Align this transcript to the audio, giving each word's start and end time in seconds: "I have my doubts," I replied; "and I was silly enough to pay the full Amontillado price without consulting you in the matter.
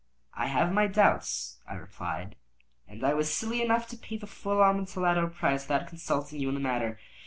"I 0.33 0.47
have 0.47 0.71
my 0.73 0.87
doubts," 0.87 1.59
I 1.69 1.75
replied; 1.75 2.35
"and 2.87 3.03
I 3.03 3.13
was 3.13 3.31
silly 3.31 3.61
enough 3.61 3.87
to 3.89 3.97
pay 3.97 4.17
the 4.17 4.25
full 4.25 4.59
Amontillado 4.63 5.27
price 5.27 5.65
without 5.65 5.85
consulting 5.85 6.39
you 6.39 6.47
in 6.49 6.55
the 6.55 6.59
matter. 6.59 6.97